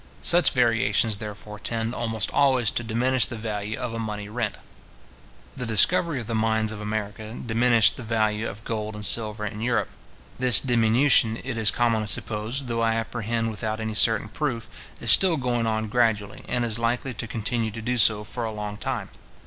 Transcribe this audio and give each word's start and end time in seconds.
Such 0.23 0.53
variations, 0.53 1.19
therefore, 1.19 1.59
tend 1.59 1.93
almost 1.93 2.31
always 2.31 2.71
to 2.71 2.83
diminish 2.83 3.27
the 3.27 3.35
value 3.37 3.77
of 3.77 3.93
a 3.93 3.99
money 3.99 4.29
rent. 4.29 4.55
The 5.55 5.67
discovery 5.67 6.19
of 6.19 6.25
the 6.25 6.33
mines 6.33 6.71
of 6.71 6.81
America 6.81 7.35
diminished 7.45 7.97
the 7.97 8.01
value 8.01 8.49
of 8.49 8.63
gold 8.63 8.95
and 8.95 9.05
silver 9.05 9.45
in 9.45 9.61
Europe. 9.61 9.89
This 10.39 10.59
diminution, 10.59 11.37
it 11.43 11.55
is 11.55 11.69
commonly 11.69 12.07
supposed, 12.07 12.65
though 12.65 12.81
I 12.81 12.95
apprehend 12.95 13.51
without 13.51 13.79
any 13.79 13.93
certain 13.93 14.29
proof, 14.29 14.67
is 14.99 15.11
still 15.11 15.37
going 15.37 15.67
on 15.67 15.87
gradually, 15.87 16.43
and 16.47 16.65
is 16.65 16.79
likely 16.79 17.13
to 17.13 17.27
continue 17.27 17.69
to 17.69 17.79
do 17.83 17.99
so 17.99 18.23
for 18.23 18.43
a 18.43 18.51
long 18.51 18.77
time. 18.77 19.09